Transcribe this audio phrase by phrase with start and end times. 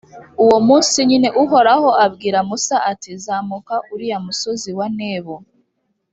[0.43, 5.35] uwo munsi nyine uhoraho abwira musa ati zamuka uriya musozi wa nebo.